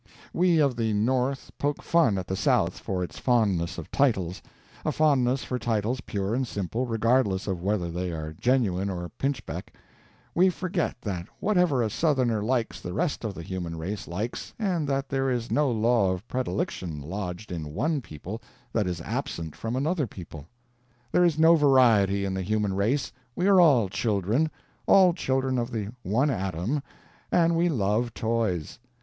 We 0.33 0.57
of 0.57 0.75
the 0.77 0.93
North 0.93 1.51
poke 1.59 1.83
fun 1.83 2.17
at 2.17 2.25
the 2.25 2.35
South 2.35 2.79
for 2.79 3.03
its 3.03 3.19
fondness 3.19 3.77
of 3.77 3.91
titles 3.91 4.41
a 4.83 4.91
fondness 4.91 5.43
for 5.43 5.59
titles 5.59 6.01
pure 6.01 6.33
and 6.33 6.47
simple, 6.47 6.87
regardless 6.87 7.45
of 7.45 7.61
whether 7.61 7.87
they 7.91 8.11
are 8.11 8.33
genuine 8.33 8.89
or 8.89 9.09
pinchbeck. 9.19 9.71
We 10.33 10.49
forget 10.49 10.99
that 11.01 11.27
whatever 11.39 11.83
a 11.83 11.89
Southerner 11.91 12.41
likes 12.41 12.81
the 12.81 12.93
rest 12.95 13.23
of 13.23 13.35
the 13.35 13.43
human 13.43 13.77
race 13.77 14.07
likes, 14.07 14.55
and 14.57 14.87
that 14.87 15.07
there 15.07 15.29
is 15.29 15.51
no 15.51 15.69
law 15.69 16.09
of 16.11 16.27
predilection 16.27 16.99
lodged 17.01 17.51
in 17.51 17.75
one 17.75 18.01
people 18.01 18.41
that 18.73 18.87
is 18.87 19.01
absent 19.01 19.55
from 19.55 19.75
another 19.75 20.07
people. 20.07 20.47
There 21.11 21.23
is 21.23 21.37
no 21.37 21.53
variety 21.55 22.25
in 22.25 22.33
the 22.33 22.41
human 22.41 22.73
race. 22.73 23.11
We 23.35 23.45
are 23.45 23.61
all 23.61 23.87
children, 23.87 24.49
all 24.87 25.13
children 25.13 25.59
of 25.59 25.69
the 25.69 25.89
one 26.01 26.31
Adam, 26.31 26.81
and 27.31 27.55
we 27.55 27.69
love 27.69 28.15
toys. 28.15 28.79